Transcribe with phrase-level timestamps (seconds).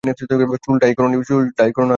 [0.03, 1.17] চুল ডাই করো না
[1.19, 1.89] কি?